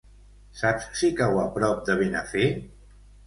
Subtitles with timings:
[0.61, 2.47] Saps si cau a prop de Benafer?